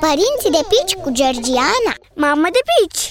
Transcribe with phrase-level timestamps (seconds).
[0.00, 3.08] Părinții de pici cu Georgiana Mamă de pici!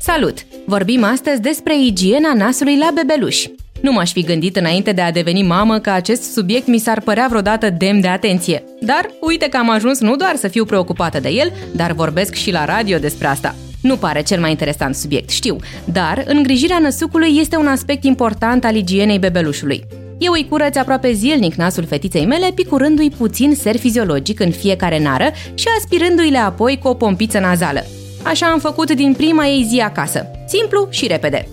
[0.00, 0.46] Salut!
[0.66, 3.50] Vorbim astăzi despre igiena nasului la bebeluși.
[3.80, 7.26] Nu m-aș fi gândit înainte de a deveni mamă că acest subiect mi s-ar părea
[7.28, 8.64] vreodată demn de atenție.
[8.80, 12.50] Dar uite că am ajuns nu doar să fiu preocupată de el, dar vorbesc și
[12.50, 13.54] la radio despre asta.
[13.82, 18.76] Nu pare cel mai interesant subiect, știu, dar îngrijirea năsucului este un aspect important al
[18.76, 19.84] igienei bebelușului.
[20.24, 25.30] Eu îi curăț aproape zilnic nasul fetiței mele, picurându-i puțin ser fiziologic în fiecare nară
[25.54, 27.84] și aspirându-i-le apoi cu o pompiță nazală.
[28.22, 30.26] Așa am făcut din prima ei zi acasă.
[30.46, 31.48] Simplu și repede.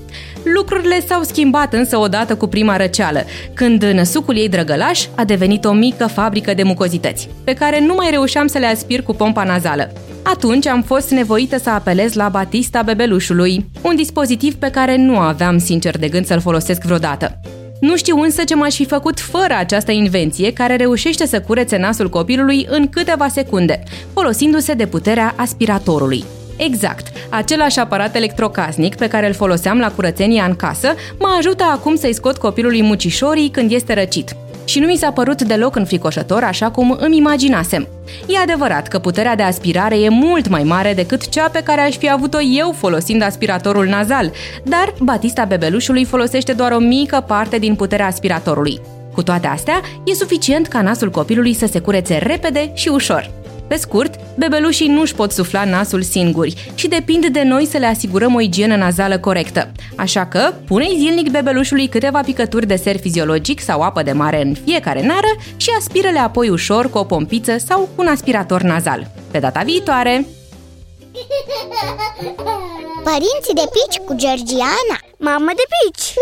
[0.56, 5.72] Lucrurile s-au schimbat însă odată cu prima răceală, când năsucul ei drăgălaș a devenit o
[5.72, 9.92] mică fabrică de mucozități, pe care nu mai reușeam să le aspir cu pompa nazală.
[10.24, 15.58] Atunci am fost nevoită să apelez la Batista bebelușului, un dispozitiv pe care nu aveam
[15.58, 17.40] sincer de gând să-l folosesc vreodată.
[17.80, 22.10] Nu știu însă ce m-aș fi făcut fără această invenție care reușește să curețe nasul
[22.10, 26.24] copilului în câteva secunde, folosindu-se de puterea aspiratorului.
[26.58, 31.96] Exact, același aparat electrocasnic pe care îl foloseam la curățenia în casă mă ajută acum
[31.96, 34.36] să-i scot copilului mucișorii când este răcit.
[34.70, 37.88] Și nu mi s-a părut deloc înfricoșător așa cum îmi imaginasem.
[38.28, 41.98] E adevărat că puterea de aspirare e mult mai mare decât cea pe care aș
[41.98, 44.32] fi avut-o eu folosind aspiratorul nazal,
[44.64, 48.82] dar Batista bebelușului folosește doar o mică parte din puterea aspiratorului.
[49.14, 53.39] Cu toate astea, e suficient ca nasul copilului să se curețe repede și ușor.
[53.70, 57.86] Pe scurt, bebelușii nu își pot sufla nasul singuri și depind de noi să le
[57.86, 59.72] asigurăm o igienă nazală corectă.
[59.96, 64.54] Așa că, pune zilnic bebelușului câteva picături de ser fiziologic sau apă de mare în
[64.66, 69.12] fiecare nară și aspiră-le apoi ușor cu o pompiță sau cu un aspirator nazal.
[69.32, 70.26] Pe data viitoare!
[73.04, 76.14] Părinții de pici cu Georgiana Mamă de pici!